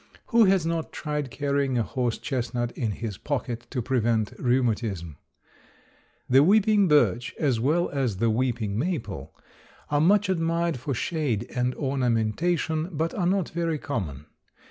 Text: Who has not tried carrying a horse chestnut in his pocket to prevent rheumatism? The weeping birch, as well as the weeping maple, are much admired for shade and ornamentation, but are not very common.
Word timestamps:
Who 0.29 0.45
has 0.45 0.65
not 0.65 0.91
tried 0.91 1.29
carrying 1.29 1.77
a 1.77 1.83
horse 1.83 2.17
chestnut 2.17 2.71
in 2.71 2.89
his 2.89 3.19
pocket 3.19 3.67
to 3.69 3.83
prevent 3.83 4.33
rheumatism? 4.39 5.17
The 6.27 6.41
weeping 6.41 6.87
birch, 6.87 7.35
as 7.37 7.59
well 7.59 7.87
as 7.87 8.17
the 8.17 8.31
weeping 8.31 8.79
maple, 8.79 9.35
are 9.91 10.01
much 10.01 10.27
admired 10.27 10.77
for 10.79 10.95
shade 10.95 11.45
and 11.53 11.75
ornamentation, 11.75 12.89
but 12.91 13.13
are 13.13 13.27
not 13.27 13.49
very 13.49 13.77
common. 13.77 14.25